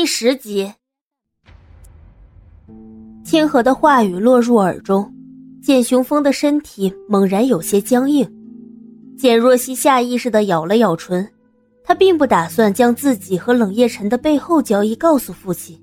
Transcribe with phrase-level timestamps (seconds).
[0.00, 0.72] 第十集，
[3.24, 5.12] 清河的话语落入耳中，
[5.60, 8.32] 简雄风的身体猛然有些僵硬。
[9.18, 11.28] 简若曦下意识的咬了咬唇，
[11.82, 15.76] 她并不打算将自己和冷夜晨的背后交易告诉父亲。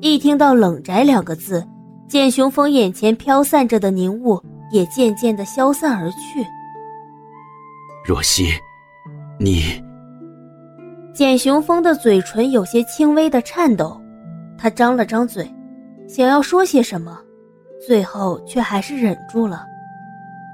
[0.00, 1.62] 一听到“冷宅”两个字，
[2.08, 4.42] 简雄风眼前飘散着的凝雾
[4.72, 6.42] 也渐渐的消散而去。
[8.06, 8.46] 若曦，
[9.38, 9.86] 你……
[11.18, 14.00] 简雄风的嘴唇有些轻微的颤抖，
[14.56, 15.52] 他张了张嘴，
[16.06, 17.18] 想要说些什么，
[17.84, 19.66] 最后却还是忍住了。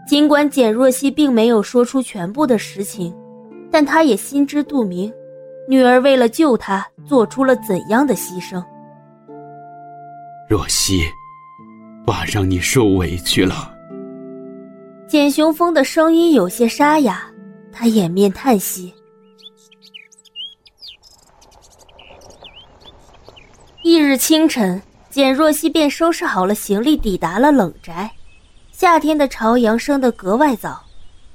[0.07, 3.15] 尽管简若曦并没有说出全部的实情，
[3.71, 5.12] 但他也心知肚明，
[5.69, 8.65] 女儿为了救他做出了怎样的牺牲。
[10.49, 11.02] 若曦，
[12.07, 13.71] 爸让你受委屈了。
[15.07, 17.21] 简雄风的声音有些沙哑，
[17.71, 18.91] 他掩面叹息。
[23.87, 24.80] 翌日清晨，
[25.11, 28.10] 简若曦便收拾好了行李，抵达了冷宅。
[28.73, 30.82] 夏天的朝阳升得格外早，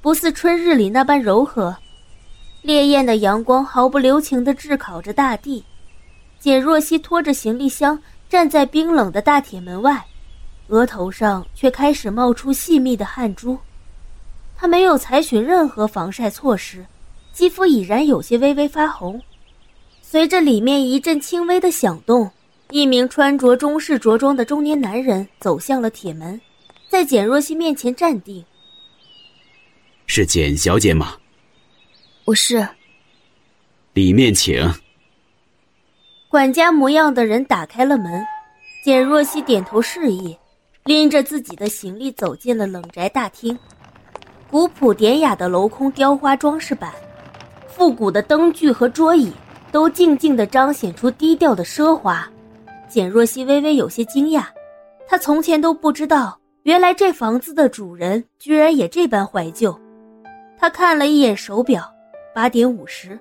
[0.02, 1.76] 不似春日里那般柔和。
[2.62, 5.64] 烈焰的阳光毫不留情地炙烤着大地。
[6.40, 7.96] 简若曦拖着行李箱
[8.28, 10.04] 站在冰冷的大铁门外，
[10.66, 13.56] 额头上却开始冒出细密的汗珠。
[14.56, 16.84] 她没有采取任何防晒措施，
[17.32, 19.22] 肌肤已然有些微微发红。
[20.02, 22.28] 随着里面一阵轻微的响动，
[22.70, 26.40] 一名穿着中式着装的中年男人走向了铁门。
[26.88, 28.44] 在简若曦面前站定。
[30.06, 31.16] 是简小姐吗？
[32.24, 32.66] 我是。
[33.92, 34.60] 里面请。
[36.28, 38.24] 管家模样的人打开了门，
[38.84, 40.36] 简若曦点头示意，
[40.84, 43.56] 拎着自己的行李走进了冷宅大厅。
[44.50, 46.92] 古朴典雅的镂空雕花装饰板，
[47.68, 49.32] 复古的灯具和桌椅，
[49.70, 52.28] 都静静的彰显出低调的奢华。
[52.90, 54.44] 简若曦微微有些惊讶，
[55.06, 56.36] 她从前都不知道。
[56.64, 59.74] 原来这房子的主人居然也这般怀旧。
[60.58, 61.90] 她看了一眼手表，
[62.34, 63.18] 八点五十。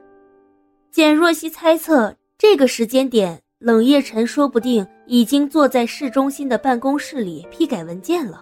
[0.91, 8.41] 简若曦猜测，这个时间点，冷夜晨说不定已经坐在市中心的办公室里批改文件了。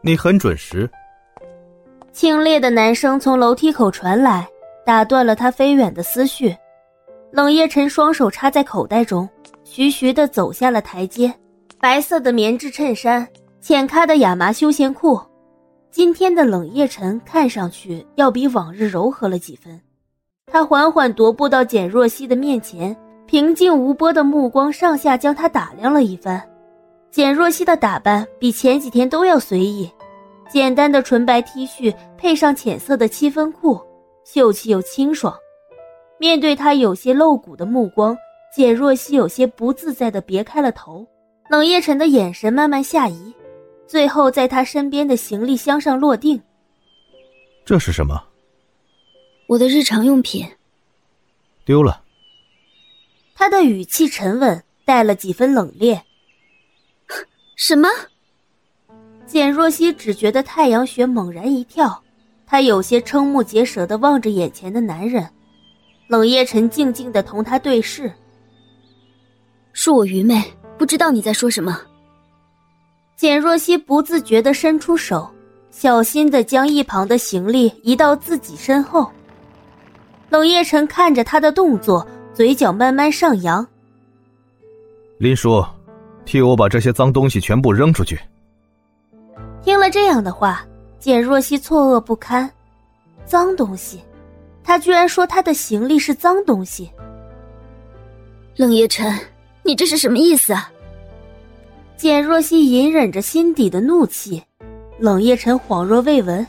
[0.00, 0.88] 你很准时。
[2.12, 4.48] 清冽的男声从楼梯口传来，
[4.86, 6.56] 打断了他飞远的思绪。
[7.34, 9.28] 冷夜晨双手插在口袋中，
[9.64, 11.34] 徐徐地走下了台阶。
[11.80, 13.26] 白色的棉质衬衫，
[13.60, 15.20] 浅咖的亚麻休闲裤，
[15.90, 19.80] 今天的冷夜晨看上去要比往日柔和了几分。
[20.46, 22.96] 他缓缓踱步到简若曦的面前，
[23.26, 26.40] 平静无波的目光上下将她打量了一番。
[27.10, 29.90] 简若曦的打扮比前几天都要随意，
[30.48, 33.80] 简单的纯白 T 恤配上浅色的七分裤，
[34.24, 35.34] 秀气又清爽。
[36.18, 38.16] 面对他有些露骨的目光，
[38.54, 41.06] 简若曦有些不自在的别开了头。
[41.50, 43.34] 冷夜晨的眼神慢慢下移，
[43.86, 46.40] 最后在他身边的行李箱上落定。
[47.64, 48.22] 这是什么？
[49.46, 50.46] 我的日常用品。
[51.64, 52.02] 丢了。
[53.34, 56.00] 他的语气沉稳，带了几分冷冽。
[57.56, 57.88] 什么？
[59.26, 62.02] 简若曦只觉得太阳穴猛然一跳，
[62.46, 65.28] 她有些瞠目结舌的望着眼前的男人。
[66.08, 68.12] 冷夜晨静静的同他对视。
[69.74, 70.42] 恕我愚昧。
[70.76, 71.80] 不知道你在说什么。
[73.16, 75.30] 简若曦不自觉的伸出手，
[75.70, 79.08] 小心的将一旁的行李移到自己身后。
[80.30, 83.64] 冷夜晨看着他的动作，嘴角慢慢上扬。
[85.18, 85.64] 林叔，
[86.24, 88.18] 替我把这些脏东西全部扔出去。
[89.62, 90.66] 听了这样的话，
[90.98, 92.50] 简若曦错愕不堪。
[93.24, 94.00] 脏东西，
[94.64, 96.90] 他居然说他的行李是脏东西。
[98.56, 99.16] 冷夜晨。
[99.66, 100.70] 你这是什么意思啊？
[101.96, 104.42] 简若曦隐忍着心底的怒气，
[104.98, 106.46] 冷夜晨恍若未闻，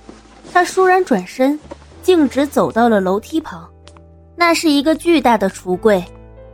[0.52, 1.58] 他倏然转身，
[2.03, 3.66] 径直走到了楼梯旁。
[4.36, 6.03] 那是一个巨大的橱柜，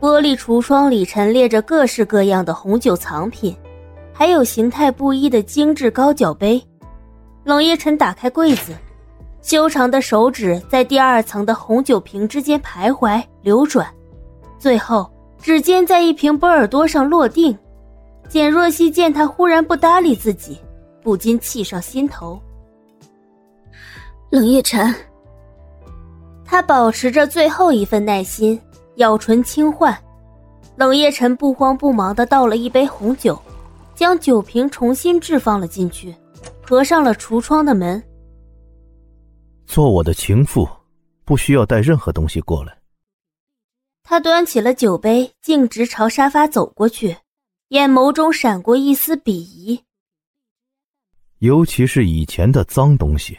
[0.00, 3.56] 玻璃橱窗里陈列着各式各样的红酒藏品，
[4.12, 6.62] 还有形态不一的精致高脚杯。
[7.42, 8.72] 冷夜晨打开柜子，
[9.42, 13.86] 修长的手指在第二层的红酒瓶之间徘徊流转，
[14.58, 15.10] 最后。
[15.42, 17.58] 指尖在一瓶波尔多上落定，
[18.28, 20.56] 简若曦见他忽然不搭理自己，
[21.02, 22.40] 不禁气上心头。
[24.30, 24.94] 冷夜晨，
[26.44, 28.56] 他保持着最后一份耐心，
[28.98, 29.92] 咬唇轻唤。
[30.76, 33.36] 冷夜晨不慌不忙的倒了一杯红酒，
[33.96, 36.14] 将酒瓶重新置放了进去，
[36.64, 38.00] 合上了橱窗的门。
[39.72, 40.68] 做我的情妇，
[41.24, 42.76] 不需要带任何东西过来。
[44.02, 47.16] 他端起了酒杯，径直朝沙发走过去，
[47.68, 49.82] 眼眸中闪过一丝鄙夷。
[51.38, 53.34] 尤其是以前的脏东西。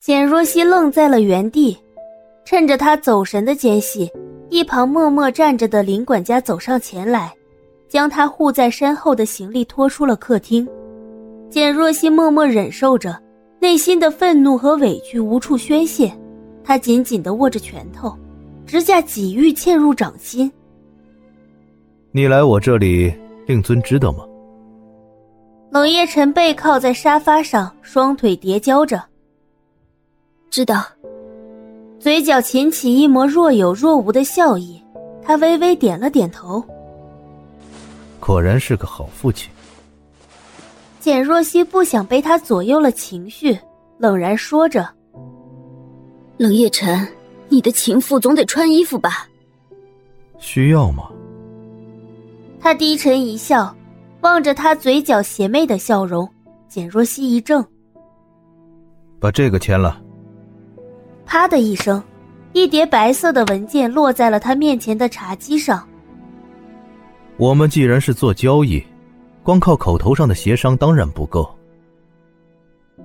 [0.00, 1.78] 简若曦愣在了原地，
[2.44, 4.10] 趁着他走神的间隙，
[4.50, 7.32] 一旁默默站着的林管家走上前来，
[7.88, 10.68] 将他护在身后的行李拖出了客厅。
[11.48, 13.21] 简若曦默默忍受着，
[13.62, 16.12] 内心的愤怒和委屈无处宣泄，
[16.64, 18.12] 他紧紧的握着拳头。
[18.66, 20.50] 指甲几欲嵌入掌心。
[22.10, 23.14] 你来我这里，
[23.46, 24.24] 令尊知道吗？
[25.70, 29.00] 冷夜晨背靠在沙发上，双腿叠交着。
[30.50, 30.84] 知道。
[32.00, 34.82] 嘴角噙起一抹若有若无的笑意，
[35.22, 36.60] 他微微点了点头。
[38.18, 39.51] 果然是个好父亲。
[41.02, 43.58] 简若曦不想被他左右了情绪，
[43.98, 44.88] 冷然说着
[46.38, 47.04] ：“冷夜晨。”
[47.50, 49.28] 你的情妇总得穿衣服吧？
[50.38, 51.10] 需要吗？
[52.58, 53.76] 他低沉一笑，
[54.22, 56.26] 望着他嘴角邪魅的笑容，
[56.66, 57.62] 简若曦一怔，
[59.20, 60.00] 把这个签了。
[61.26, 62.02] 啪的一声，
[62.54, 65.86] 一叠白色的文件落在了他面前的茶几上。
[67.36, 68.82] 我们既然是做交易，
[69.42, 71.48] 光靠口头上的协商当然不够。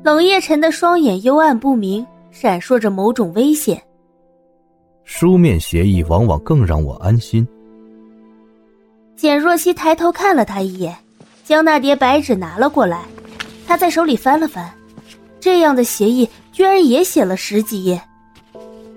[0.04, 3.81] 冷夜晨的双眼幽暗不明，闪烁着某种危险。
[5.04, 7.48] 书面协议往往更让我安心。
[9.16, 10.95] 简若曦抬头看了他一眼，
[11.44, 13.06] 将那叠白纸拿了过来。
[13.66, 14.72] 他在手里翻了翻，
[15.39, 18.00] 这样的协议居然也写了十几页。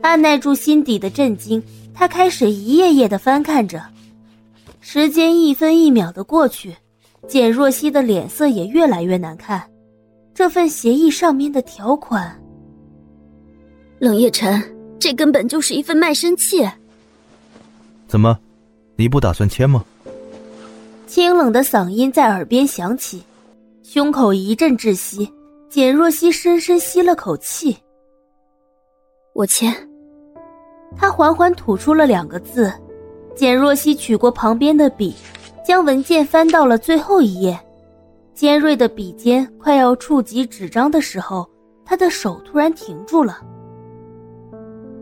[0.03, 1.63] 按耐住心底的震惊，
[1.95, 3.83] 他开始一页页的翻看着。
[4.81, 6.75] 时间一分一秒的过去，
[7.28, 9.62] 简若曦的脸色也越来越难看。
[10.34, 12.40] 这份协议上面的条款，
[13.99, 14.62] 冷夜晨。
[14.99, 16.69] 这根本就是一份卖身契。
[18.06, 18.38] 怎么，
[18.96, 19.82] 你不打算签吗？
[21.06, 23.22] 清冷的嗓音在耳边响起，
[23.82, 25.31] 胸口一阵窒息。
[25.70, 27.76] 简若曦深深吸了口气。
[29.32, 29.75] 我签。
[30.96, 32.72] 他缓缓吐出了两个字。
[33.34, 35.14] 简若曦取过旁边的笔，
[35.65, 37.59] 将文件翻到了最后一页。
[38.35, 41.49] 尖锐的笔尖快要触及纸张的时候，
[41.85, 43.39] 他的手突然停住了。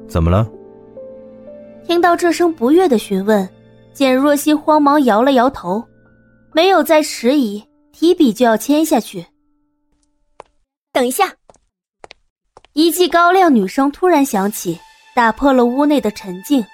[0.09, 0.49] 怎么了？
[1.87, 3.49] 听到这声不悦的询问，
[3.93, 5.85] 简若曦慌忙摇了摇头，
[6.53, 7.63] 没有再迟疑，
[7.93, 9.25] 提笔就要签下去。
[10.93, 11.33] 等一下！
[12.73, 14.79] 一记高亮女声突然响起，
[15.15, 16.65] 打破了屋内的沉静。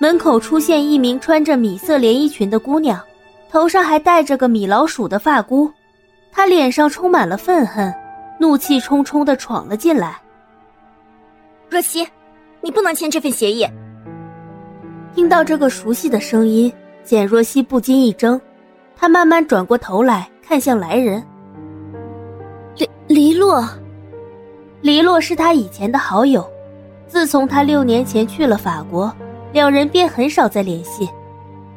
[0.00, 3.00] 门口出现一名穿着米色连衣裙的姑娘，
[3.50, 5.70] 头上还戴着个米老鼠的发箍，
[6.32, 7.92] 她脸上充满了愤恨，
[8.38, 10.20] 怒气冲冲的闯了进来。
[11.70, 12.06] 若曦。
[12.60, 13.62] 你不能签这份协议。
[15.14, 16.72] 听到这个熟悉的声音，
[17.04, 18.40] 简若曦不禁一怔，
[18.96, 21.22] 她慢慢转过头来看向来人。
[22.74, 23.68] 黎黎洛，
[24.80, 26.42] 黎洛是他以前的好友，
[27.06, 29.14] 自从他六年前去了法国，
[29.54, 31.08] 两人便很少再联系。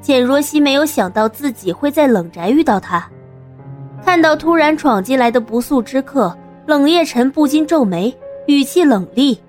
[0.01, 3.07] 简若曦没有想到自己会在冷宅遇到他，
[4.03, 6.35] 看到突然闯进来的不速之客，
[6.65, 8.13] 冷夜晨不禁皱眉，
[8.47, 9.39] 语气冷厉。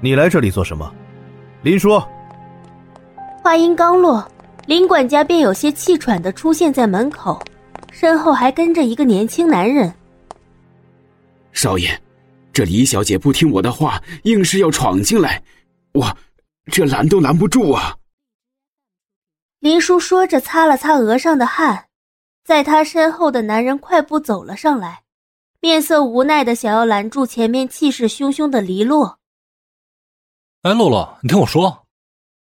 [0.00, 0.92] 你来这里做什么，
[1.62, 2.02] 林叔？
[3.42, 4.26] 话音刚落，
[4.66, 7.40] 林管家便有些气喘的出现在门口，
[7.92, 9.92] 身后还跟着一个年轻男人。
[11.52, 11.96] 少爷，
[12.52, 15.40] 这李小姐不听我的话，硬是要闯进来，
[15.92, 16.16] 我
[16.66, 17.96] 这拦都拦不住啊！
[19.58, 21.88] 林叔说着，擦了擦额上的汗，
[22.44, 25.02] 在他身后的男人快步走了上来，
[25.60, 29.18] 面色无奈的想要拦住前面气势汹汹的黎洛。
[30.62, 31.81] 哎，洛洛，你听我说，